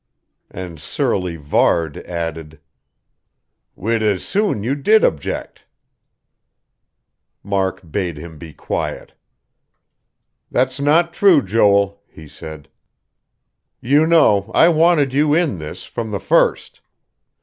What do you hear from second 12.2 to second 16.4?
said. "You know, I wanted you in this, from the